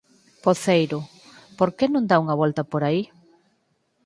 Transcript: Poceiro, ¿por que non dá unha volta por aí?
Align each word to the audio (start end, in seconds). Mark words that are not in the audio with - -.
Poceiro, 0.45 0.99
¿por 1.57 1.69
que 1.77 1.85
non 1.89 2.07
dá 2.09 2.15
unha 2.23 2.39
volta 2.41 2.61
por 2.71 2.81
aí? 2.89 3.03